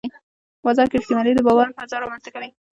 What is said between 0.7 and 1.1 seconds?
کې